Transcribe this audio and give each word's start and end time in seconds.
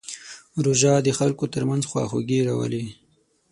روژه 0.65 0.93
د 1.05 1.09
خلکو 1.19 1.45
ترمنځ 1.53 1.83
خواخوږي 1.89 2.39
راولي. 2.47 2.85